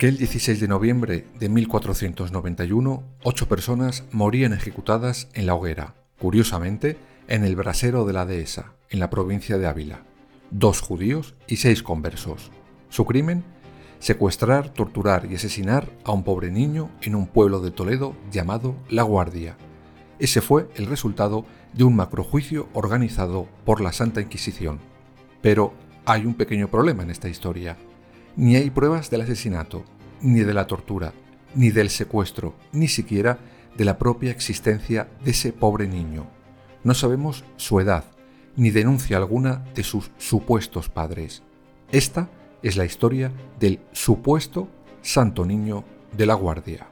Aquel 0.00 0.16
16 0.16 0.60
de 0.60 0.66
noviembre 0.66 1.26
de 1.38 1.50
1491, 1.50 3.02
ocho 3.22 3.48
personas 3.48 4.04
morían 4.12 4.54
ejecutadas 4.54 5.28
en 5.34 5.44
la 5.44 5.54
hoguera, 5.54 5.94
curiosamente, 6.18 6.96
en 7.28 7.44
el 7.44 7.54
brasero 7.54 8.06
de 8.06 8.14
la 8.14 8.24
dehesa, 8.24 8.72
en 8.88 8.98
la 8.98 9.10
provincia 9.10 9.58
de 9.58 9.66
Ávila. 9.66 10.06
Dos 10.50 10.80
judíos 10.80 11.34
y 11.46 11.56
seis 11.56 11.82
conversos. 11.82 12.50
Su 12.88 13.04
crimen, 13.04 13.44
secuestrar, 13.98 14.70
torturar 14.70 15.30
y 15.30 15.34
asesinar 15.34 15.90
a 16.04 16.12
un 16.12 16.24
pobre 16.24 16.50
niño 16.50 16.90
en 17.02 17.14
un 17.14 17.26
pueblo 17.26 17.60
de 17.60 17.70
Toledo 17.70 18.16
llamado 18.32 18.76
La 18.88 19.02
Guardia. 19.02 19.58
Ese 20.18 20.40
fue 20.40 20.70
el 20.76 20.86
resultado 20.86 21.44
de 21.74 21.84
un 21.84 21.94
macrojuicio 21.94 22.70
organizado 22.72 23.48
por 23.66 23.82
la 23.82 23.92
Santa 23.92 24.22
Inquisición. 24.22 24.78
Pero 25.42 25.74
hay 26.06 26.24
un 26.24 26.32
pequeño 26.32 26.70
problema 26.70 27.02
en 27.02 27.10
esta 27.10 27.28
historia 27.28 27.76
ni 28.36 28.56
hay 28.56 28.70
pruebas 28.70 29.10
del 29.10 29.22
asesinato, 29.22 29.84
ni 30.22 30.40
de 30.40 30.54
la 30.54 30.66
tortura, 30.66 31.12
ni 31.54 31.70
del 31.70 31.90
secuestro, 31.90 32.54
ni 32.72 32.88
siquiera 32.88 33.38
de 33.76 33.84
la 33.84 33.98
propia 33.98 34.30
existencia 34.30 35.08
de 35.24 35.30
ese 35.30 35.52
pobre 35.52 35.86
niño. 35.86 36.26
No 36.84 36.94
sabemos 36.94 37.44
su 37.56 37.80
edad, 37.80 38.04
ni 38.56 38.70
denuncia 38.70 39.16
alguna 39.16 39.64
de 39.74 39.82
sus 39.82 40.10
supuestos 40.18 40.88
padres. 40.88 41.42
Esta 41.92 42.28
es 42.62 42.76
la 42.76 42.84
historia 42.84 43.32
del 43.58 43.80
supuesto 43.92 44.68
Santo 45.02 45.44
Niño 45.44 45.84
de 46.16 46.26
la 46.26 46.34
Guardia. 46.34 46.88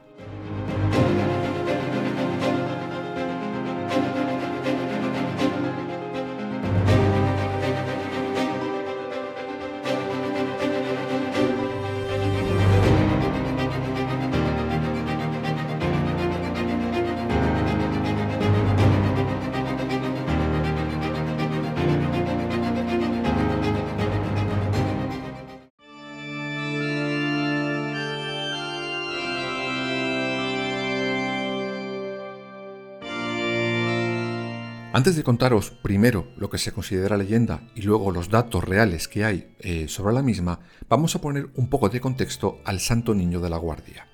Antes 34.99 35.15
de 35.15 35.23
contaros 35.23 35.71
primero 35.71 36.27
lo 36.35 36.49
que 36.49 36.57
se 36.57 36.73
considera 36.73 37.15
leyenda 37.15 37.61
y 37.73 37.83
luego 37.83 38.11
los 38.11 38.27
datos 38.27 38.65
reales 38.65 39.07
que 39.07 39.23
hay 39.23 39.55
eh, 39.59 39.87
sobre 39.87 40.13
la 40.13 40.21
misma, 40.21 40.59
vamos 40.89 41.15
a 41.15 41.21
poner 41.21 41.47
un 41.55 41.69
poco 41.69 41.87
de 41.87 42.01
contexto 42.01 42.59
al 42.65 42.81
Santo 42.81 43.15
Niño 43.15 43.39
de 43.39 43.49
la 43.49 43.55
Guardia. 43.55 44.09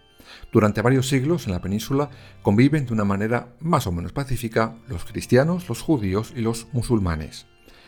Durante 0.51 0.83
varios 0.83 1.09
siglos 1.09 1.47
en 1.47 1.53
la 1.53 1.59
península 1.59 2.11
conviven 2.43 2.85
de 2.85 2.93
una 2.93 3.03
manera 3.03 3.55
más 3.59 3.87
o 3.87 3.91
menos 3.91 4.13
pacífica 4.13 4.75
los 4.87 5.05
cristianos, 5.05 5.67
los 5.69 5.81
judíos 5.81 6.31
y 6.35 6.41
los 6.41 6.67
musulmanes. 6.71 7.47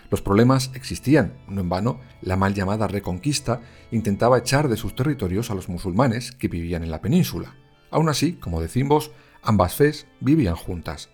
Los 0.10 0.24
problemas 0.24 0.72
existían, 0.74 1.38
no 1.48 1.62
en 1.62 1.70
vano, 1.70 2.00
la 2.24 2.36
mal 2.36 2.56
llamada 2.56 2.88
Reconquista 2.88 3.62
intentaba 3.92 4.40
echar 4.40 4.70
de 4.70 4.76
sus 4.76 4.96
territorios 4.96 5.52
a 5.52 5.54
los 5.54 5.70
musulmanes 5.70 6.32
que 6.32 6.48
vivían 6.48 6.84
en 6.84 6.90
la 6.90 7.02
península. 7.02 7.54
Aún 7.92 8.10
así, 8.10 8.34
como 8.34 8.60
decimos, 8.60 9.12
ambas 9.44 9.76
fes 9.76 10.08
vivían 10.20 10.56
juntas. 10.56 11.12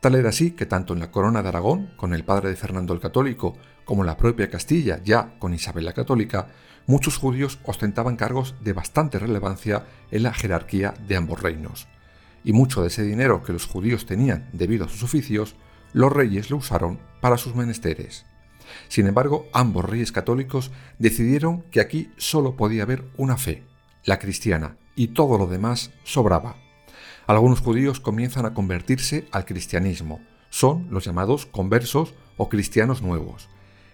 Tal 0.00 0.14
era 0.14 0.30
así 0.30 0.52
que 0.52 0.66
tanto 0.66 0.92
en 0.92 1.00
la 1.00 1.10
corona 1.10 1.42
de 1.42 1.48
Aragón, 1.48 1.90
con 1.96 2.14
el 2.14 2.24
padre 2.24 2.50
de 2.50 2.56
Fernando 2.56 2.92
el 2.94 3.00
Católico, 3.00 3.56
como 3.84 4.02
en 4.02 4.06
la 4.06 4.16
propia 4.16 4.50
Castilla, 4.50 5.00
ya 5.02 5.38
con 5.38 5.54
Isabel 5.54 5.84
la 5.84 5.92
Católica, 5.92 6.48
muchos 6.86 7.16
judíos 7.16 7.58
ostentaban 7.64 8.16
cargos 8.16 8.54
de 8.60 8.72
bastante 8.72 9.18
relevancia 9.18 9.86
en 10.10 10.22
la 10.22 10.34
jerarquía 10.34 10.94
de 11.06 11.16
ambos 11.16 11.42
reinos. 11.42 11.88
Y 12.44 12.52
mucho 12.52 12.82
de 12.82 12.88
ese 12.88 13.02
dinero 13.02 13.42
que 13.42 13.52
los 13.52 13.66
judíos 13.66 14.06
tenían 14.06 14.48
debido 14.52 14.84
a 14.84 14.88
sus 14.88 15.02
oficios, 15.02 15.56
los 15.92 16.12
reyes 16.12 16.50
lo 16.50 16.58
usaron 16.58 16.98
para 17.20 17.38
sus 17.38 17.54
menesteres. 17.54 18.26
Sin 18.88 19.06
embargo, 19.06 19.46
ambos 19.52 19.84
reyes 19.84 20.12
católicos 20.12 20.70
decidieron 20.98 21.62
que 21.70 21.80
aquí 21.80 22.10
solo 22.16 22.56
podía 22.56 22.82
haber 22.82 23.04
una 23.16 23.36
fe, 23.36 23.64
la 24.04 24.18
cristiana, 24.18 24.76
y 24.94 25.08
todo 25.08 25.38
lo 25.38 25.46
demás 25.46 25.90
sobraba. 26.04 26.56
Algunos 27.28 27.60
judíos 27.60 28.00
comienzan 28.00 28.46
a 28.46 28.54
convertirse 28.54 29.28
al 29.32 29.44
cristianismo. 29.44 30.22
Son 30.48 30.86
los 30.90 31.04
llamados 31.04 31.44
conversos 31.44 32.14
o 32.38 32.48
cristianos 32.48 33.02
nuevos. 33.02 33.50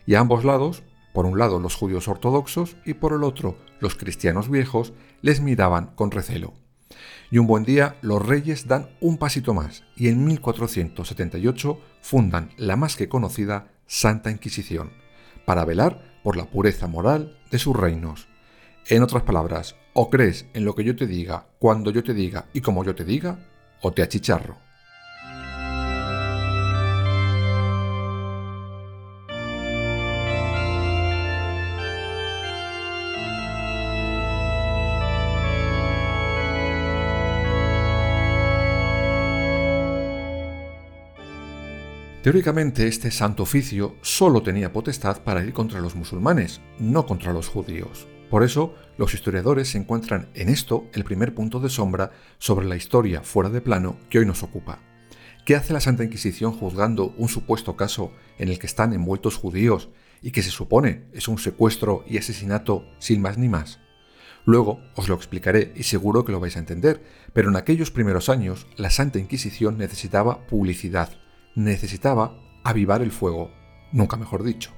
Y 0.06 0.14
a 0.14 0.20
ambos 0.20 0.44
lados, 0.44 0.84
por 1.12 1.26
un 1.26 1.36
lado 1.36 1.58
los 1.58 1.74
judíos 1.74 2.06
ortodoxos 2.06 2.76
y 2.84 2.94
por 2.94 3.12
el 3.12 3.24
otro 3.24 3.58
los 3.80 3.96
cristianos 3.96 4.48
viejos, 4.48 4.92
les 5.20 5.40
miraban 5.40 5.96
con 5.96 6.12
recelo. 6.12 6.54
Y 7.28 7.38
un 7.38 7.48
buen 7.48 7.64
día 7.64 7.96
los 8.02 8.24
reyes 8.24 8.68
dan 8.68 8.90
un 9.00 9.18
pasito 9.18 9.52
más 9.52 9.82
y 9.96 10.06
en 10.06 10.24
1478 10.24 11.80
fundan 12.02 12.50
la 12.56 12.76
más 12.76 12.94
que 12.94 13.08
conocida 13.08 13.72
Santa 13.88 14.30
Inquisición, 14.30 14.92
para 15.44 15.64
velar 15.64 16.20
por 16.22 16.36
la 16.36 16.44
pureza 16.44 16.86
moral 16.86 17.36
de 17.50 17.58
sus 17.58 17.74
reinos. 17.74 18.28
En 18.86 19.02
otras 19.02 19.22
palabras, 19.22 19.76
o 19.94 20.10
crees 20.10 20.44
en 20.52 20.66
lo 20.66 20.74
que 20.74 20.84
yo 20.84 20.94
te 20.94 21.06
diga, 21.06 21.46
cuando 21.58 21.90
yo 21.90 22.02
te 22.02 22.12
diga 22.12 22.44
y 22.52 22.60
como 22.60 22.84
yo 22.84 22.94
te 22.94 23.02
diga, 23.02 23.38
o 23.80 23.92
te 23.92 24.02
achicharro. 24.02 24.58
Teóricamente 42.22 42.86
este 42.86 43.10
santo 43.10 43.44
oficio 43.44 43.96
solo 44.02 44.42
tenía 44.42 44.72
potestad 44.74 45.22
para 45.22 45.42
ir 45.42 45.54
contra 45.54 45.80
los 45.80 45.94
musulmanes, 45.94 46.60
no 46.78 47.06
contra 47.06 47.32
los 47.32 47.48
judíos. 47.48 48.06
Por 48.30 48.42
eso, 48.42 48.74
los 48.96 49.14
historiadores 49.14 49.68
se 49.68 49.78
encuentran 49.78 50.28
en 50.34 50.48
esto 50.48 50.88
el 50.92 51.04
primer 51.04 51.34
punto 51.34 51.60
de 51.60 51.68
sombra 51.68 52.12
sobre 52.38 52.66
la 52.66 52.76
historia 52.76 53.22
fuera 53.22 53.50
de 53.50 53.60
plano 53.60 53.98
que 54.08 54.18
hoy 54.18 54.26
nos 54.26 54.42
ocupa. 54.42 54.80
¿Qué 55.44 55.56
hace 55.56 55.72
la 55.74 55.80
Santa 55.80 56.04
Inquisición 56.04 56.52
juzgando 56.52 57.14
un 57.18 57.28
supuesto 57.28 57.76
caso 57.76 58.12
en 58.38 58.48
el 58.48 58.58
que 58.58 58.66
están 58.66 58.94
envueltos 58.94 59.36
judíos 59.36 59.90
y 60.22 60.30
que 60.30 60.42
se 60.42 60.50
supone 60.50 61.04
es 61.12 61.28
un 61.28 61.38
secuestro 61.38 62.02
y 62.08 62.16
asesinato 62.16 62.86
sin 62.98 63.20
más 63.20 63.36
ni 63.36 63.48
más? 63.48 63.78
Luego 64.46 64.80
os 64.94 65.08
lo 65.08 65.14
explicaré 65.14 65.72
y 65.74 65.82
seguro 65.82 66.24
que 66.24 66.32
lo 66.32 66.40
vais 66.40 66.56
a 66.56 66.60
entender, 66.60 67.02
pero 67.32 67.50
en 67.50 67.56
aquellos 67.56 67.90
primeros 67.90 68.28
años 68.28 68.66
la 68.76 68.90
Santa 68.90 69.18
Inquisición 69.18 69.76
necesitaba 69.78 70.46
publicidad, 70.46 71.10
necesitaba 71.54 72.40
avivar 72.62 73.02
el 73.02 73.10
fuego, 73.10 73.50
nunca 73.92 74.16
mejor 74.16 74.44
dicho. 74.44 74.72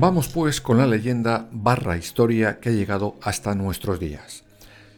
Vamos 0.00 0.28
pues 0.28 0.62
con 0.62 0.78
la 0.78 0.86
leyenda 0.86 1.50
barra 1.52 1.98
historia 1.98 2.58
que 2.58 2.70
ha 2.70 2.72
llegado 2.72 3.16
hasta 3.20 3.54
nuestros 3.54 4.00
días. 4.00 4.44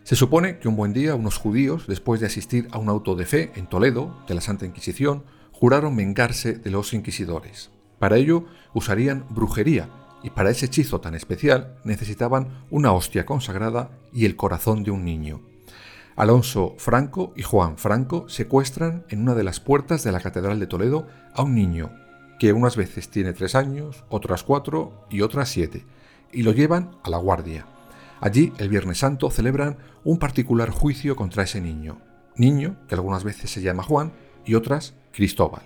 Se 0.05 0.15
supone 0.15 0.61
que 0.61 0.69
un 0.69 0.77
buen 0.77 0.93
día 0.93 1.17
unos 1.17 1.39
judíos, 1.39 1.89
después 1.89 2.21
de 2.21 2.29
asistir 2.29 2.69
a 2.71 2.79
un 2.79 2.89
auto 2.89 3.17
de 3.17 3.27
fe 3.27 3.51
en 3.57 3.67
Toledo, 3.67 4.17
de 4.29 4.35
la 4.37 4.41
Santa 4.41 4.65
Inquisición, 4.65 5.25
juraron 5.51 5.97
vengarse 5.97 6.53
de 6.53 6.71
los 6.71 6.95
inquisidores. 6.95 7.73
Para 7.99 8.17
ello 8.17 8.45
usarían 8.75 9.25
brujería 9.29 9.91
y 10.23 10.31
para 10.31 10.51
ese 10.51 10.67
hechizo 10.67 11.01
tan 11.01 11.17
especial 11.17 11.79
necesitaban 11.83 12.65
una 12.71 12.93
hostia 12.93 13.27
consagrada 13.27 13.91
y 14.13 14.25
el 14.25 14.37
corazón 14.37 14.85
de 14.85 14.93
un 14.93 15.05
niño. 15.05 15.41
Alonso 16.15 16.77
Franco 16.79 17.33
y 17.35 17.43
Juan 17.43 17.77
Franco 17.77 18.29
secuestran 18.29 19.05
en 19.09 19.23
una 19.23 19.35
de 19.35 19.43
las 19.43 19.59
puertas 19.59 20.05
de 20.05 20.13
la 20.13 20.21
Catedral 20.21 20.61
de 20.61 20.69
Toledo 20.69 21.09
a 21.35 21.43
un 21.43 21.57
niño, 21.57 21.91
que 22.43 22.53
unas 22.53 22.75
veces 22.75 23.09
tiene 23.09 23.33
tres 23.35 23.55
años, 23.55 24.03
otras 24.09 24.43
cuatro 24.43 25.07
y 25.09 25.21
otras 25.21 25.49
siete, 25.49 25.87
y 26.33 26.43
lo 26.43 26.51
llevan 26.51 26.91
a 27.05 27.09
la 27.09 27.17
guardia. 27.17 27.67
Allí, 28.21 28.53
el 28.59 28.69
Viernes 28.69 28.99
Santo, 28.99 29.31
celebran 29.31 29.77
un 30.03 30.19
particular 30.19 30.69
juicio 30.71 31.15
contra 31.15 31.45
ese 31.45 31.61
niño, 31.61 32.01
niño 32.35 32.75
que 32.89 32.97
algunas 32.97 33.23
veces 33.23 33.49
se 33.49 33.63
llama 33.63 33.85
Juan 33.85 34.11
y 34.45 34.57
otras 34.57 34.95
Cristóbal. 35.13 35.63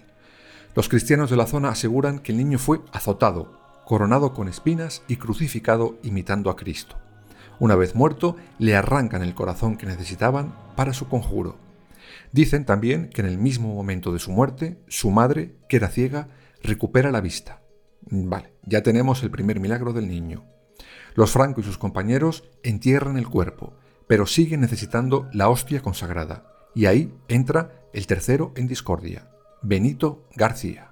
Los 0.75 0.91
cristianos 0.91 1.31
de 1.31 1.39
la 1.39 1.47
zona 1.47 1.71
aseguran 1.71 2.19
que 2.19 2.33
el 2.33 2.37
niño 2.37 2.59
fue 2.59 2.83
azotado, 2.93 3.59
coronado 3.87 4.35
con 4.35 4.47
espinas 4.47 5.03
y 5.09 5.17
crucificado 5.17 5.97
imitando 6.03 6.51
a 6.51 6.57
Cristo. 6.57 6.99
Una 7.59 7.75
vez 7.75 7.95
muerto, 7.95 8.37
le 8.59 8.77
arrancan 8.77 9.23
el 9.23 9.35
corazón 9.35 9.79
que 9.79 9.87
necesitaban 9.87 10.55
para 10.77 10.93
su 10.93 11.09
conjuro. 11.09 11.57
Dicen 12.33 12.67
también 12.67 13.09
que 13.09 13.23
en 13.23 13.29
el 13.29 13.39
mismo 13.39 13.75
momento 13.75 14.13
de 14.13 14.19
su 14.19 14.31
muerte, 14.31 14.77
su 14.89 15.11
madre, 15.11 15.55
que 15.71 15.79
era 15.79 15.89
ciega, 15.89 16.29
recupera 16.67 17.11
la 17.11 17.21
vista. 17.21 17.63
Vale, 18.03 18.53
ya 18.63 18.83
tenemos 18.83 19.23
el 19.23 19.31
primer 19.31 19.59
milagro 19.61 19.93
del 19.93 20.09
niño. 20.09 20.45
Los 21.15 21.31
Franco 21.31 21.61
y 21.61 21.65
sus 21.65 21.79
compañeros 21.79 22.45
entierran 22.63 23.17
el 23.17 23.29
cuerpo, 23.29 23.75
pero 24.07 24.27
siguen 24.27 24.61
necesitando 24.61 25.29
la 25.33 25.49
hostia 25.49 25.81
consagrada. 25.81 26.45
Y 26.75 26.87
ahí 26.87 27.15
entra 27.29 27.73
el 27.93 28.07
tercero 28.07 28.53
en 28.55 28.69
discordia, 28.69 29.31
Benito 29.63 30.29
García. 30.37 30.91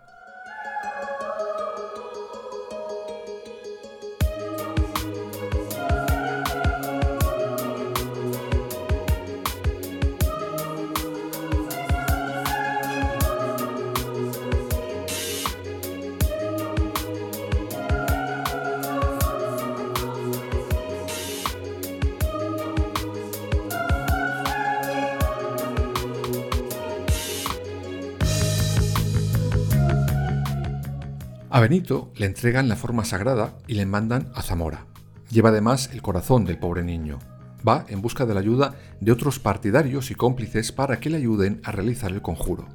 A 31.55 31.61
Benito 31.61 32.11
le 32.17 32.27
entregan 32.27 32.69
la 32.69 32.75
forma 32.75 33.05
sagrada 33.05 33.57
y 33.69 33.75
le 33.75 33.87
mandan 33.87 34.29
a 34.35 34.43
Zamora. 34.43 34.87
Lleva 35.31 35.51
además 35.51 35.89
el 35.93 36.03
corazón 36.03 36.45
del 36.45 36.59
pobre 36.59 36.83
niño. 36.83 37.21
Va 37.67 37.87
en 37.89 38.03
busca 38.03 38.27
de 38.27 38.35
la 38.35 38.41
ayuda 38.41 38.75
de 39.01 39.13
otros 39.13 39.39
partidarios 39.39 40.11
y 40.11 40.17
cómplices 40.17 40.73
para 40.73 40.99
que 40.99 41.11
le 41.11 41.19
ayuden 41.19 41.61
a 41.63 41.71
realizar 41.71 42.11
el 42.11 42.23
conjuro. 42.23 42.67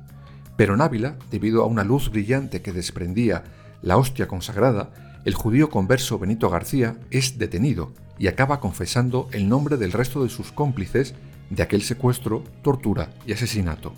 Pero 0.56 0.76
en 0.76 0.80
Ávila, 0.80 1.18
debido 1.30 1.62
a 1.62 1.66
una 1.66 1.84
luz 1.84 2.10
brillante 2.10 2.62
que 2.62 2.72
desprendía 2.72 3.44
la 3.82 3.98
hostia 3.98 4.30
consagrada, 4.30 4.92
el 5.26 5.34
judío 5.34 5.70
converso 5.70 6.18
Benito 6.18 6.50
García 6.50 6.96
es 7.12 7.38
detenido 7.38 7.92
y 8.18 8.28
acaba 8.28 8.62
confesando 8.62 9.28
el 9.34 9.50
nombre 9.50 9.76
del 9.76 9.92
resto 9.92 10.24
de 10.24 10.30
sus 10.30 10.54
cómplices 10.54 11.16
de 11.50 11.64
aquel 11.64 11.82
secuestro, 11.82 12.46
tortura 12.62 13.10
y 13.28 13.34
asesinato. 13.34 13.94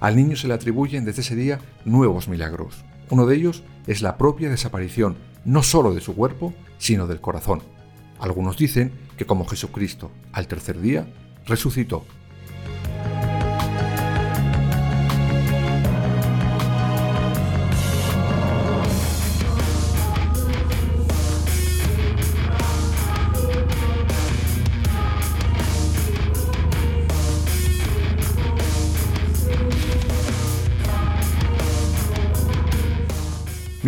Al 0.00 0.16
niño 0.16 0.34
se 0.34 0.48
le 0.48 0.54
atribuyen 0.54 1.04
desde 1.04 1.20
ese 1.20 1.36
día 1.36 1.60
nuevos 1.84 2.26
milagros. 2.26 2.84
Uno 3.10 3.26
de 3.26 3.36
ellos 3.36 3.62
es 3.86 4.02
la 4.02 4.18
propia 4.18 4.50
desaparición 4.50 5.16
no 5.44 5.62
solo 5.62 5.94
de 5.94 6.00
su 6.00 6.14
cuerpo, 6.14 6.52
sino 6.78 7.06
del 7.06 7.20
corazón. 7.20 7.62
Algunos 8.18 8.56
dicen 8.56 8.92
que 9.16 9.24
como 9.24 9.46
Jesucristo 9.46 10.10
al 10.32 10.46
tercer 10.46 10.80
día 10.80 11.06
resucitó 11.46 12.04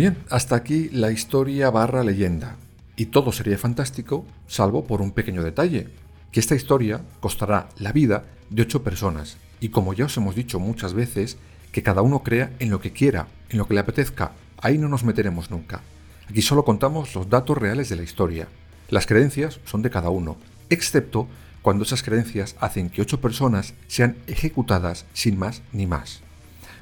Bien, 0.01 0.17
hasta 0.31 0.55
aquí 0.55 0.89
la 0.89 1.11
historia 1.11 1.69
barra 1.69 2.03
leyenda. 2.03 2.55
Y 2.95 3.05
todo 3.13 3.31
sería 3.31 3.59
fantástico, 3.59 4.25
salvo 4.47 4.85
por 4.85 4.99
un 4.99 5.11
pequeño 5.11 5.43
detalle, 5.43 5.89
que 6.31 6.39
esta 6.39 6.55
historia 6.55 7.01
costará 7.19 7.69
la 7.77 7.91
vida 7.91 8.23
de 8.49 8.63
ocho 8.63 8.81
personas. 8.81 9.37
Y 9.59 9.69
como 9.69 9.93
ya 9.93 10.05
os 10.05 10.17
hemos 10.17 10.33
dicho 10.33 10.59
muchas 10.59 10.95
veces, 10.95 11.37
que 11.71 11.83
cada 11.83 12.01
uno 12.01 12.23
crea 12.23 12.51
en 12.57 12.71
lo 12.71 12.81
que 12.81 12.93
quiera, 12.93 13.27
en 13.51 13.59
lo 13.59 13.67
que 13.67 13.75
le 13.75 13.81
apetezca. 13.81 14.31
Ahí 14.59 14.79
no 14.79 14.89
nos 14.89 15.03
meteremos 15.03 15.51
nunca. 15.51 15.81
Aquí 16.27 16.41
solo 16.41 16.65
contamos 16.65 17.13
los 17.13 17.29
datos 17.29 17.59
reales 17.59 17.87
de 17.89 17.97
la 17.97 18.01
historia. 18.01 18.47
Las 18.89 19.05
creencias 19.05 19.59
son 19.65 19.83
de 19.83 19.91
cada 19.91 20.09
uno, 20.09 20.35
excepto 20.71 21.27
cuando 21.61 21.83
esas 21.83 22.01
creencias 22.01 22.55
hacen 22.59 22.89
que 22.89 23.03
ocho 23.03 23.21
personas 23.21 23.75
sean 23.85 24.17
ejecutadas 24.25 25.05
sin 25.13 25.37
más 25.37 25.61
ni 25.71 25.85
más. 25.85 26.21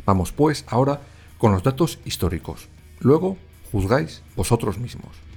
Vamos 0.06 0.32
pues 0.32 0.64
ahora 0.70 1.02
con 1.38 1.52
los 1.52 1.64
datos 1.64 2.00
históricos. 2.06 2.70
Luego 3.02 3.38
juzgáis 3.72 4.22
vosotros 4.36 4.78
mismos. 4.78 5.29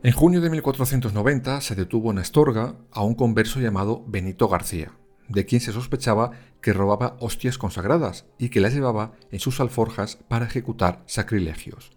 En 0.00 0.12
junio 0.12 0.40
de 0.40 0.48
1490 0.48 1.60
se 1.60 1.74
detuvo 1.74 2.12
en 2.12 2.18
Astorga 2.18 2.76
a 2.92 3.02
un 3.02 3.16
converso 3.16 3.58
llamado 3.58 4.04
Benito 4.06 4.46
García, 4.46 4.92
de 5.28 5.44
quien 5.44 5.60
se 5.60 5.72
sospechaba 5.72 6.30
que 6.60 6.72
robaba 6.72 7.16
hostias 7.18 7.58
consagradas 7.58 8.24
y 8.38 8.50
que 8.50 8.60
las 8.60 8.72
llevaba 8.72 9.14
en 9.32 9.40
sus 9.40 9.58
alforjas 9.58 10.14
para 10.28 10.46
ejecutar 10.46 11.02
sacrilegios. 11.06 11.90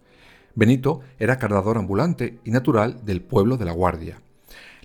Benito 0.56 1.02
era 1.20 1.38
cardador 1.38 1.78
ambulante 1.78 2.40
y 2.44 2.50
natural 2.50 3.06
del 3.06 3.22
pueblo 3.22 3.58
de 3.58 3.66
La 3.66 3.72
Guardia. 3.72 4.24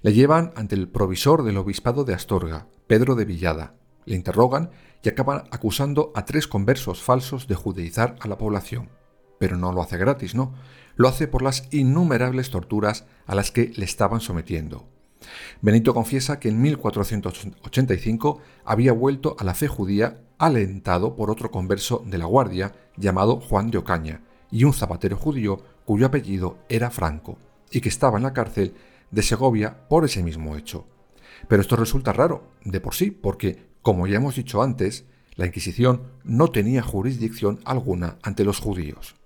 Le 0.02 0.12
llevan 0.12 0.52
ante 0.54 0.74
el 0.74 0.86
provisor 0.86 1.42
del 1.42 1.56
obispado 1.56 2.04
de 2.04 2.12
Astorga, 2.12 2.66
Pedro 2.86 3.14
de 3.14 3.24
Villada. 3.24 3.76
Le 4.04 4.14
interrogan 4.14 4.72
y 5.02 5.08
acaban 5.08 5.44
acusando 5.52 6.12
a 6.14 6.26
tres 6.26 6.46
conversos 6.46 7.02
falsos 7.02 7.46
de 7.46 7.54
judeizar 7.54 8.16
a 8.20 8.28
la 8.28 8.36
población. 8.36 8.90
Pero 9.38 9.56
no 9.56 9.72
lo 9.72 9.82
hace 9.82 9.98
gratis, 9.98 10.34
¿no? 10.34 10.54
lo 10.96 11.08
hace 11.08 11.28
por 11.28 11.42
las 11.42 11.68
innumerables 11.70 12.50
torturas 12.50 13.04
a 13.26 13.34
las 13.34 13.50
que 13.50 13.72
le 13.76 13.84
estaban 13.84 14.20
sometiendo. 14.20 14.88
Benito 15.60 15.94
confiesa 15.94 16.40
que 16.40 16.48
en 16.48 16.60
1485 16.60 18.40
había 18.64 18.92
vuelto 18.92 19.36
a 19.38 19.44
la 19.44 19.54
fe 19.54 19.68
judía 19.68 20.22
alentado 20.38 21.16
por 21.16 21.30
otro 21.30 21.50
converso 21.50 22.02
de 22.06 22.18
la 22.18 22.26
Guardia 22.26 22.72
llamado 22.96 23.40
Juan 23.40 23.70
de 23.70 23.78
Ocaña 23.78 24.22
y 24.50 24.64
un 24.64 24.72
zapatero 24.72 25.16
judío 25.16 25.62
cuyo 25.84 26.06
apellido 26.06 26.58
era 26.68 26.90
Franco 26.90 27.38
y 27.70 27.80
que 27.80 27.88
estaba 27.88 28.18
en 28.18 28.24
la 28.24 28.32
cárcel 28.32 28.74
de 29.10 29.22
Segovia 29.22 29.88
por 29.88 30.04
ese 30.04 30.22
mismo 30.22 30.56
hecho. 30.56 30.86
Pero 31.48 31.62
esto 31.62 31.76
resulta 31.76 32.12
raro, 32.12 32.50
de 32.64 32.80
por 32.80 32.94
sí, 32.94 33.10
porque, 33.10 33.68
como 33.82 34.06
ya 34.06 34.16
hemos 34.16 34.36
dicho 34.36 34.62
antes, 34.62 35.04
la 35.34 35.46
Inquisición 35.46 36.02
no 36.24 36.48
tenía 36.48 36.82
jurisdicción 36.82 37.60
alguna 37.64 38.16
ante 38.22 38.44
los 38.44 38.58
judíos. 38.58 39.16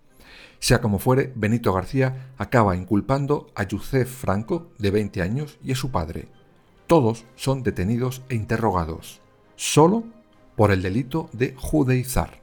Sea 0.58 0.80
como 0.80 0.98
fuere, 0.98 1.32
Benito 1.34 1.72
García 1.72 2.32
acaba 2.36 2.76
inculpando 2.76 3.50
a 3.54 3.64
Yusef 3.64 4.08
Franco, 4.08 4.70
de 4.78 4.90
20 4.90 5.22
años, 5.22 5.58
y 5.62 5.72
a 5.72 5.76
su 5.76 5.90
padre. 5.90 6.28
Todos 6.86 7.24
son 7.36 7.62
detenidos 7.62 8.22
e 8.28 8.34
interrogados, 8.34 9.20
solo 9.56 10.04
por 10.56 10.70
el 10.70 10.82
delito 10.82 11.30
de 11.32 11.54
judeizar. 11.56 12.42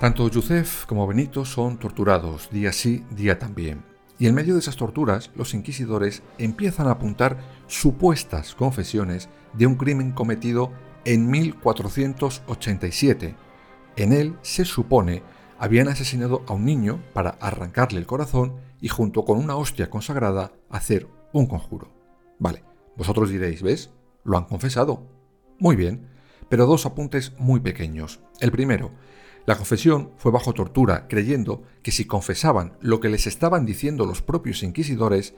Tanto 0.00 0.28
Yusef 0.30 0.86
como 0.86 1.06
Benito 1.06 1.44
son 1.44 1.76
torturados 1.76 2.48
día 2.50 2.72
sí, 2.72 3.04
día 3.10 3.38
también. 3.38 3.84
Y 4.18 4.28
en 4.28 4.34
medio 4.34 4.54
de 4.54 4.60
esas 4.60 4.76
torturas, 4.76 5.30
los 5.34 5.52
inquisidores 5.52 6.22
empiezan 6.38 6.86
a 6.86 6.92
apuntar 6.92 7.36
supuestas 7.66 8.54
confesiones 8.54 9.28
de 9.52 9.66
un 9.66 9.74
crimen 9.74 10.12
cometido 10.12 10.72
en 11.04 11.30
1487. 11.30 13.34
En 13.96 14.14
él, 14.14 14.38
se 14.40 14.64
supone, 14.64 15.22
habían 15.58 15.88
asesinado 15.88 16.44
a 16.46 16.54
un 16.54 16.64
niño 16.64 17.04
para 17.12 17.36
arrancarle 17.38 17.98
el 17.98 18.06
corazón 18.06 18.54
y 18.80 18.88
junto 18.88 19.26
con 19.26 19.36
una 19.36 19.56
hostia 19.56 19.90
consagrada 19.90 20.52
hacer 20.70 21.08
un 21.34 21.44
conjuro. 21.44 21.92
Vale, 22.38 22.64
vosotros 22.96 23.28
diréis, 23.28 23.62
¿ves? 23.62 23.90
Lo 24.24 24.38
han 24.38 24.44
confesado. 24.44 25.06
Muy 25.58 25.76
bien, 25.76 26.08
pero 26.48 26.64
dos 26.64 26.86
apuntes 26.86 27.34
muy 27.36 27.60
pequeños. 27.60 28.20
El 28.40 28.50
primero, 28.50 28.92
la 29.46 29.56
confesión 29.56 30.10
fue 30.16 30.32
bajo 30.32 30.52
tortura, 30.52 31.08
creyendo 31.08 31.62
que 31.82 31.92
si 31.92 32.04
confesaban 32.04 32.76
lo 32.80 33.00
que 33.00 33.08
les 33.08 33.26
estaban 33.26 33.64
diciendo 33.64 34.06
los 34.06 34.22
propios 34.22 34.62
inquisidores, 34.62 35.34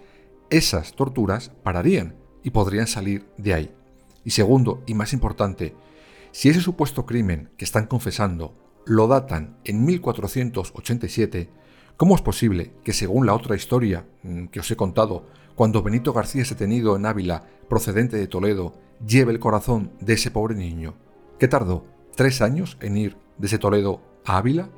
esas 0.50 0.94
torturas 0.94 1.50
pararían 1.62 2.16
y 2.42 2.50
podrían 2.50 2.86
salir 2.86 3.26
de 3.38 3.54
ahí. 3.54 3.74
Y 4.24 4.30
segundo, 4.30 4.82
y 4.86 4.94
más 4.94 5.12
importante, 5.12 5.74
si 6.32 6.48
ese 6.48 6.60
supuesto 6.60 7.06
crimen 7.06 7.50
que 7.56 7.64
están 7.64 7.86
confesando 7.86 8.54
lo 8.84 9.06
datan 9.06 9.58
en 9.64 9.84
1487, 9.84 11.50
¿cómo 11.96 12.16
es 12.16 12.22
posible 12.22 12.72
que 12.84 12.92
según 12.92 13.26
la 13.26 13.34
otra 13.34 13.54
historia 13.54 14.06
mm, 14.22 14.46
que 14.46 14.60
os 14.60 14.70
he 14.70 14.76
contado, 14.76 15.26
cuando 15.54 15.82
Benito 15.82 16.12
García 16.12 16.42
es 16.42 16.48
detenido 16.48 16.96
en 16.96 17.06
Ávila, 17.06 17.44
procedente 17.68 18.16
de 18.16 18.26
Toledo, 18.26 18.74
lleve 19.06 19.32
el 19.32 19.38
corazón 19.38 19.92
de 20.00 20.14
ese 20.14 20.30
pobre 20.30 20.54
niño? 20.54 20.94
¿Qué 21.38 21.48
tardó? 21.48 21.86
¿Tres 22.16 22.42
años 22.42 22.76
en 22.80 22.96
ir 22.96 23.16
desde 23.38 23.58
Toledo 23.58 24.00
a 24.24 24.38
Ávila? 24.38 24.68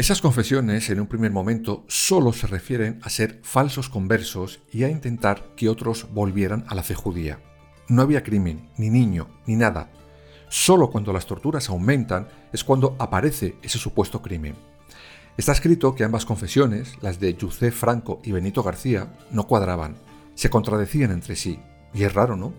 Esas 0.00 0.22
confesiones 0.22 0.88
en 0.88 0.98
un 0.98 1.06
primer 1.06 1.30
momento 1.30 1.84
solo 1.86 2.32
se 2.32 2.46
refieren 2.46 3.00
a 3.02 3.10
ser 3.10 3.38
falsos 3.42 3.90
conversos 3.90 4.62
y 4.72 4.84
a 4.84 4.88
intentar 4.88 5.54
que 5.56 5.68
otros 5.68 6.06
volvieran 6.14 6.64
a 6.68 6.74
la 6.74 6.82
fe 6.82 6.94
judía. 6.94 7.38
No 7.86 8.00
había 8.00 8.22
crimen, 8.22 8.70
ni 8.78 8.88
niño, 8.88 9.28
ni 9.44 9.56
nada. 9.56 9.90
Solo 10.48 10.88
cuando 10.88 11.12
las 11.12 11.26
torturas 11.26 11.68
aumentan 11.68 12.28
es 12.50 12.64
cuando 12.64 12.96
aparece 12.98 13.56
ese 13.60 13.76
supuesto 13.76 14.22
crimen. 14.22 14.54
Está 15.36 15.52
escrito 15.52 15.94
que 15.94 16.04
ambas 16.04 16.24
confesiones, 16.24 16.94
las 17.02 17.20
de 17.20 17.36
José 17.38 17.70
Franco 17.70 18.22
y 18.24 18.32
Benito 18.32 18.62
García, 18.62 19.12
no 19.30 19.46
cuadraban, 19.46 19.96
se 20.34 20.48
contradecían 20.48 21.10
entre 21.10 21.36
sí. 21.36 21.60
Y 21.92 22.04
es 22.04 22.14
raro, 22.14 22.36
¿no? 22.36 22.54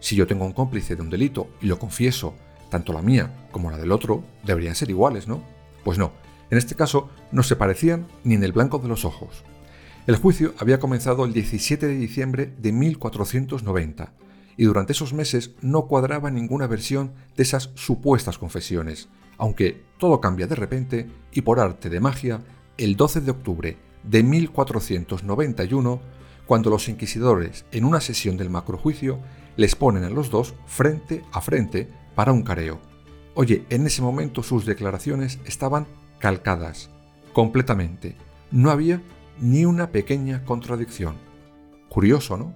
Si 0.00 0.16
yo 0.16 0.26
tengo 0.26 0.46
un 0.46 0.54
cómplice 0.54 0.96
de 0.96 1.02
un 1.02 1.10
delito 1.10 1.50
y 1.60 1.66
lo 1.66 1.78
confieso, 1.78 2.34
tanto 2.70 2.94
la 2.94 3.02
mía 3.02 3.48
como 3.52 3.70
la 3.70 3.76
del 3.76 3.92
otro 3.92 4.24
deberían 4.44 4.74
ser 4.74 4.88
iguales, 4.88 5.28
¿no? 5.28 5.42
Pues 5.84 5.98
no, 5.98 6.12
en 6.50 6.58
este 6.58 6.74
caso, 6.74 7.10
no 7.32 7.42
se 7.42 7.56
parecían 7.56 8.06
ni 8.24 8.34
en 8.34 8.44
el 8.44 8.52
blanco 8.52 8.78
de 8.78 8.88
los 8.88 9.04
ojos. 9.04 9.44
El 10.06 10.16
juicio 10.16 10.54
había 10.58 10.78
comenzado 10.78 11.24
el 11.24 11.32
17 11.32 11.86
de 11.86 11.96
diciembre 11.96 12.52
de 12.58 12.72
1490 12.72 14.12
y 14.56 14.64
durante 14.64 14.92
esos 14.92 15.12
meses 15.12 15.52
no 15.60 15.86
cuadraba 15.86 16.30
ninguna 16.30 16.66
versión 16.66 17.12
de 17.36 17.42
esas 17.42 17.70
supuestas 17.74 18.38
confesiones, 18.38 19.08
aunque 19.36 19.82
todo 19.98 20.20
cambia 20.20 20.46
de 20.46 20.54
repente 20.54 21.08
y 21.32 21.42
por 21.42 21.58
arte 21.58 21.90
de 21.90 22.00
magia 22.00 22.40
el 22.78 22.96
12 22.96 23.22
de 23.22 23.30
octubre 23.30 23.76
de 24.04 24.22
1491, 24.22 26.00
cuando 26.46 26.70
los 26.70 26.88
inquisidores 26.88 27.64
en 27.72 27.84
una 27.84 28.00
sesión 28.00 28.36
del 28.36 28.50
macrojuicio 28.50 29.18
les 29.56 29.74
ponen 29.74 30.04
a 30.04 30.10
los 30.10 30.30
dos 30.30 30.54
frente 30.66 31.24
a 31.32 31.40
frente 31.40 31.88
para 32.14 32.32
un 32.32 32.42
careo. 32.42 32.80
Oye, 33.34 33.64
en 33.70 33.86
ese 33.86 34.02
momento 34.02 34.42
sus 34.42 34.64
declaraciones 34.64 35.40
estaban 35.44 35.86
calcadas, 36.18 36.90
completamente. 37.32 38.16
No 38.50 38.70
había 38.70 39.02
ni 39.40 39.64
una 39.64 39.90
pequeña 39.90 40.44
contradicción. 40.44 41.16
Curioso, 41.88 42.36
¿no? 42.36 42.54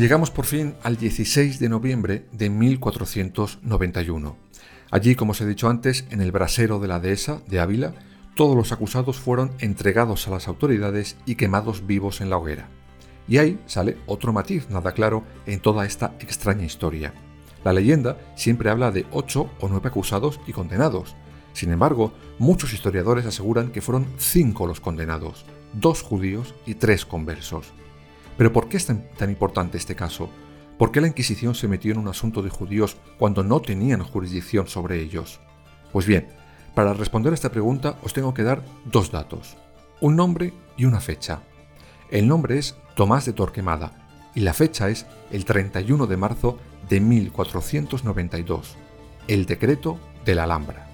Llegamos 0.00 0.30
por 0.30 0.46
fin 0.46 0.76
al 0.82 0.96
16 0.96 1.60
de 1.60 1.68
noviembre 1.68 2.24
de 2.32 2.48
1491. 2.48 4.34
Allí, 4.90 5.14
como 5.14 5.32
os 5.32 5.42
he 5.42 5.46
dicho 5.46 5.68
antes, 5.68 6.06
en 6.08 6.22
el 6.22 6.32
brasero 6.32 6.78
de 6.78 6.88
la 6.88 7.00
dehesa 7.00 7.42
de 7.48 7.60
Ávila, 7.60 7.92
todos 8.34 8.56
los 8.56 8.72
acusados 8.72 9.18
fueron 9.18 9.52
entregados 9.58 10.26
a 10.26 10.30
las 10.30 10.48
autoridades 10.48 11.18
y 11.26 11.34
quemados 11.34 11.86
vivos 11.86 12.22
en 12.22 12.30
la 12.30 12.38
hoguera. 12.38 12.70
Y 13.28 13.36
ahí 13.36 13.60
sale 13.66 13.98
otro 14.06 14.32
matiz 14.32 14.70
nada 14.70 14.92
claro 14.92 15.22
en 15.44 15.60
toda 15.60 15.84
esta 15.84 16.14
extraña 16.18 16.64
historia. 16.64 17.12
La 17.62 17.74
leyenda 17.74 18.16
siempre 18.36 18.70
habla 18.70 18.92
de 18.92 19.04
ocho 19.12 19.50
o 19.60 19.68
nueve 19.68 19.90
acusados 19.90 20.40
y 20.46 20.52
condenados. 20.52 21.14
Sin 21.52 21.72
embargo, 21.72 22.14
muchos 22.38 22.72
historiadores 22.72 23.26
aseguran 23.26 23.70
que 23.70 23.82
fueron 23.82 24.06
cinco 24.16 24.66
los 24.66 24.80
condenados, 24.80 25.44
dos 25.74 26.00
judíos 26.00 26.54
y 26.64 26.76
tres 26.76 27.04
conversos. 27.04 27.74
Pero 28.36 28.52
¿por 28.52 28.68
qué 28.68 28.76
es 28.76 28.86
tan, 28.86 29.30
importante 29.30 29.78
este 29.78 29.94
caso? 29.94 30.30
¿Por 30.78 30.92
qué 30.92 31.00
la 31.00 31.08
Inquisición 31.08 31.54
se 31.54 31.68
metió 31.68 31.92
en 31.92 31.98
un 31.98 32.08
asunto 32.08 32.42
de 32.42 32.50
judíos 32.50 32.96
cuando 33.18 33.44
no 33.44 33.60
tenían 33.60 34.02
jurisdicción 34.02 34.66
sobre 34.66 35.00
ellos? 35.00 35.40
Pues 35.92 36.06
bien, 36.06 36.28
para 36.74 36.94
responder 36.94 37.32
a 37.32 37.34
esta 37.34 37.50
pregunta 37.50 37.96
os 38.02 38.12
tengo 38.12 38.32
que 38.32 38.42
dar 38.42 38.62
dos 38.86 39.10
datos, 39.10 39.56
un 40.00 40.16
nombre 40.16 40.54
y 40.76 40.86
una 40.86 41.00
fecha. 41.00 41.42
El 42.10 42.28
nombre 42.28 42.58
es 42.58 42.76
Tomás 42.96 43.26
de 43.26 43.32
Torquemada 43.32 43.92
y 44.34 44.40
la 44.40 44.54
fecha 44.54 44.88
es 44.88 45.06
el 45.30 45.44
31 45.44 46.06
de 46.06 46.16
marzo 46.16 46.58
de 46.88 47.00
1492, 47.00 48.76
el 49.28 49.46
decreto 49.46 49.98
de 50.24 50.34
la 50.34 50.44
Alhambra. 50.44 50.89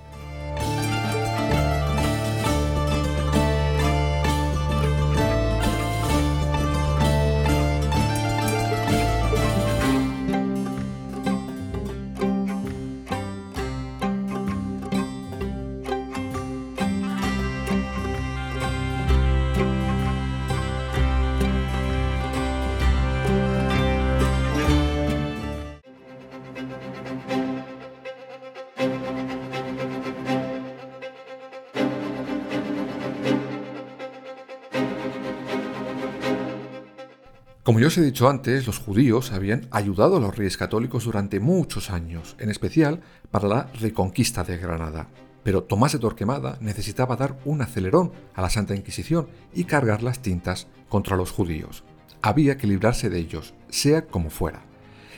Como 37.67 37.81
ya 37.81 37.89
os 37.89 37.99
he 37.99 38.01
dicho 38.01 38.29
antes, 38.29 38.65
los 38.69 38.79
judíos 38.79 39.33
habían 39.33 39.67
ayudado 39.73 40.19
a 40.19 40.21
los 40.21 40.37
reyes 40.37 40.57
católicos 40.57 41.03
durante 41.03 41.41
muchos 41.41 41.91
años, 41.91 42.37
en 42.39 42.49
especial 42.49 43.01
para 43.33 43.49
la 43.49 43.67
reconquista 43.81 44.45
de 44.45 44.57
Granada. 44.57 45.09
pero 45.43 45.65
Tomás 45.65 45.91
de 45.93 45.99
Torquemada 45.99 46.59
necesitaba 46.61 47.17
dar 47.17 47.37
un 47.45 47.63
acelerón 47.63 48.13
a 48.35 48.43
la 48.43 48.51
Santa 48.51 48.77
Inquisición 48.77 49.27
y 49.53 49.65
cargar 49.65 50.05
las 50.05 50.21
tintas 50.21 50.69
contra 50.89 51.17
los 51.17 51.33
judíos. 51.33 51.83
Había 52.23 52.57
que 52.57 52.69
librarse 52.69 53.11
de 53.11 53.19
ellos, 53.19 53.53
sea 53.69 54.07
como 54.07 54.31
fuera. 54.31 54.63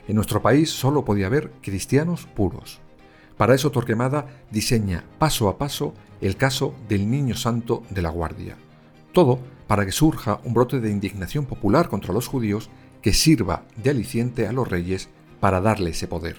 En 0.06 0.16
nuestro 0.16 0.40
país 0.40 0.70
solo 0.70 1.04
podía 1.04 1.26
haber 1.26 1.50
cristianos 1.60 2.26
puros. 2.34 2.80
Para 3.36 3.54
eso 3.54 3.70
Torquemada 3.70 4.26
diseña 4.50 5.04
paso 5.18 5.50
a 5.50 5.58
paso 5.58 5.92
el 6.22 6.36
caso 6.36 6.74
del 6.88 7.10
Niño 7.10 7.34
Santo 7.34 7.82
de 7.90 8.00
la 8.00 8.08
Guardia. 8.08 8.56
Todo 9.12 9.38
para 9.68 9.84
que 9.84 9.92
surja 9.92 10.40
un 10.42 10.54
brote 10.54 10.80
de 10.80 10.90
indignación 10.90 11.44
popular 11.44 11.88
contra 11.88 12.12
los 12.12 12.26
judíos 12.26 12.70
que 13.00 13.12
sirva 13.12 13.62
de 13.76 13.90
aliciente 13.90 14.48
a 14.48 14.52
los 14.52 14.66
reyes 14.66 15.08
para 15.38 15.60
darle 15.60 15.90
ese 15.90 16.08
poder. 16.08 16.38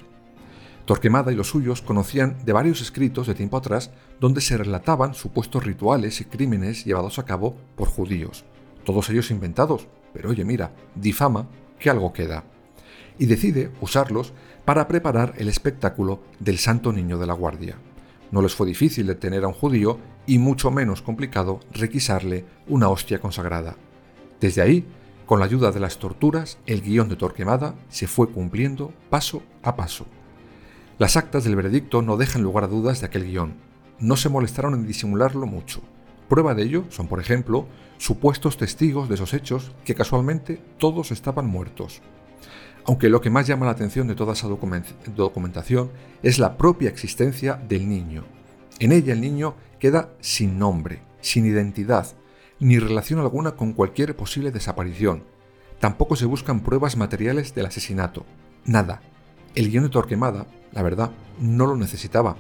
Torquemada 0.86 1.32
y 1.32 1.36
los 1.36 1.50
suyos 1.50 1.82
conocían 1.82 2.44
de 2.44 2.52
varios 2.52 2.82
escritos 2.82 3.28
de 3.28 3.36
tiempo 3.36 3.58
atrás 3.58 3.92
donde 4.20 4.42
se 4.42 4.58
relataban 4.58 5.14
supuestos 5.14 5.64
rituales 5.64 6.20
y 6.20 6.26
crímenes 6.26 6.84
llevados 6.84 7.20
a 7.20 7.26
cabo 7.26 7.56
por 7.76 7.88
judíos, 7.88 8.44
todos 8.84 9.10
ellos 9.12 9.30
inventados, 9.30 9.88
pero 10.12 10.32
oye 10.32 10.44
mira, 10.44 10.72
difama 10.96 11.48
que 11.78 11.92
algo 11.92 12.12
queda. 12.12 12.44
Y 13.20 13.28
decide 13.28 13.72
usarlos 13.82 14.34
para 14.66 14.88
preparar 14.88 15.34
el 15.38 15.48
espectáculo 15.48 16.22
del 16.40 16.58
Santo 16.58 16.92
Niño 16.92 17.20
de 17.20 17.28
la 17.28 17.34
Guardia. 17.34 17.76
No 18.32 18.42
les 18.42 18.56
fue 18.56 18.66
difícil 18.66 19.08
detener 19.08 19.44
a 19.44 19.48
un 19.48 19.54
judío 19.54 20.00
y 20.26 20.38
mucho 20.38 20.72
menos 20.72 21.02
complicado 21.02 21.60
requisarle 21.72 22.46
una 22.68 22.90
hostia 22.90 23.20
consagrada. 23.20 23.76
Desde 24.40 24.62
ahí, 24.62 24.86
con 25.26 25.40
la 25.40 25.46
ayuda 25.46 25.72
de 25.72 25.80
las 25.80 26.00
torturas, 26.00 26.58
el 26.66 26.82
guion 26.82 27.10
de 27.10 27.16
Torquemada 27.16 27.76
se 27.90 28.08
fue 28.08 28.30
cumpliendo 28.30 28.94
paso 29.10 29.44
a 29.64 29.76
paso. 29.76 30.06
Las 30.98 31.18
actas 31.18 31.44
del 31.44 31.56
veredicto 31.56 32.02
no 32.02 32.18
dejan 32.18 32.42
lugar 32.42 32.64
a 32.64 32.68
dudas 32.68 33.00
de 33.00 33.08
aquel 33.08 33.26
guion. 33.26 33.54
No 34.00 34.18
se 34.18 34.30
molestaron 34.30 34.74
en 34.74 34.88
disimularlo 34.88 35.46
mucho. 35.46 35.82
Prueba 36.28 36.54
de 36.54 36.64
ello 36.64 36.86
son, 36.90 37.08
por 37.08 37.20
ejemplo, 37.20 37.68
supuestos 37.98 38.58
testigos 38.58 39.08
de 39.08 39.16
esos 39.16 39.34
hechos 39.34 39.72
que 39.86 39.96
casualmente 39.96 40.62
todos 40.78 41.12
estaban 41.12 41.48
muertos. 41.48 42.02
Aunque 42.86 43.10
lo 43.10 43.22
que 43.22 43.30
más 43.30 43.46
llama 43.46 43.66
la 43.66 43.74
atención 43.74 44.08
de 44.08 44.16
toda 44.16 44.34
esa 44.34 44.48
documentación 44.48 45.92
es 46.24 46.40
la 46.40 46.58
propia 46.58 46.90
existencia 46.90 47.56
del 47.56 47.88
niño. 47.88 48.24
En 48.80 48.92
ella 48.92 49.14
el 49.14 49.22
niño 49.22 49.56
queda 49.80 50.14
sin 50.20 50.60
nombre, 50.60 51.02
sin 51.22 51.46
identidad, 51.46 52.08
ni 52.60 52.78
relación 52.78 53.20
alguna 53.20 53.52
con 53.52 53.74
cualquier 53.74 54.16
posible 54.16 54.52
desaparición. 54.52 55.24
Tampoco 55.80 56.16
se 56.16 56.26
buscan 56.26 56.60
pruebas 56.60 56.98
materiales 56.98 57.56
del 57.56 57.68
asesinato. 57.68 58.26
Nada. 58.66 59.02
El 59.56 59.72
guion 59.72 59.86
de 59.86 59.90
Torquemada, 59.90 60.46
la 60.74 60.84
verdad, 60.84 61.12
no 61.40 61.66
lo 61.66 61.78
necesitaba. 61.78 62.36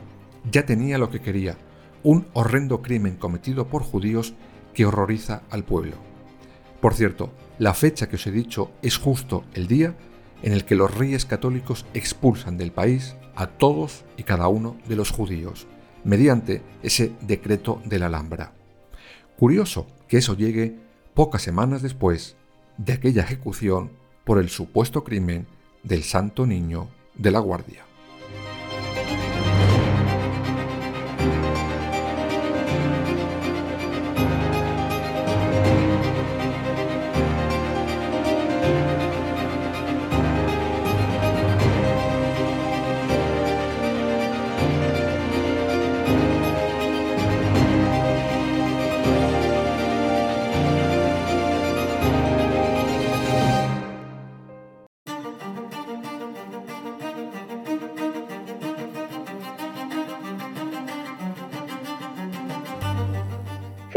Ya 0.52 0.66
tenía 0.66 0.98
lo 0.98 1.10
que 1.10 1.22
quería. 1.22 1.58
Un 2.04 2.28
horrendo 2.34 2.82
crimen 2.82 3.16
cometido 3.16 3.68
por 3.68 3.82
judíos 3.82 4.34
que 4.74 4.86
horroriza 4.86 5.42
al 5.50 5.64
pueblo. 5.64 5.96
Por 6.82 6.94
cierto, 6.94 7.32
la 7.58 7.74
fecha 7.74 8.08
que 8.08 8.18
os 8.18 8.28
he 8.28 8.32
dicho 8.32 8.72
es 8.82 8.98
justo 8.98 9.44
el 9.54 9.68
día 9.68 9.96
en 10.44 10.54
el 10.54 10.66
que 10.66 10.76
los 10.76 10.96
reyes 10.96 11.26
católicos 11.26 11.86
expulsan 11.94 12.58
del 12.58 12.72
país 12.72 13.16
a 13.36 13.48
todos 13.48 14.06
y 14.18 14.24
cada 14.24 14.48
uno 14.48 14.78
de 14.88 14.96
los 14.96 15.12
judíos 15.12 15.68
mediante 16.04 16.62
ese 16.84 17.12
decreto 17.22 17.82
de 17.86 18.00
la 18.00 18.08
Alhambra. 18.08 18.54
Curioso 19.38 19.88
que 20.08 20.18
eso 20.18 20.36
llegue 20.36 20.76
pocas 21.14 21.42
semanas 21.42 21.82
después 21.82 22.36
de 22.78 22.94
aquella 22.94 23.24
ejecución 23.24 23.92
por 24.24 24.40
el 24.40 24.50
supuesto 24.50 25.04
crimen 25.04 25.48
del 25.84 26.04
Santo 26.04 26.46
Niño 26.46 26.90
de 27.16 27.32
la 27.32 27.40
Guardia. 27.40 27.89